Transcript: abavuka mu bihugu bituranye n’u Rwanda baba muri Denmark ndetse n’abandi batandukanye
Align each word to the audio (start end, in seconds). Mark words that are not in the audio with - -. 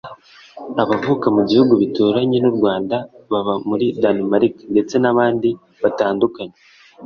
abavuka 0.81 1.27
mu 1.35 1.41
bihugu 1.49 1.73
bituranye 1.81 2.37
n’u 2.41 2.53
Rwanda 2.57 2.95
baba 3.31 3.53
muri 3.69 3.85
Denmark 4.01 4.55
ndetse 4.71 4.95
n’abandi 4.99 5.49
batandukanye 5.83 6.55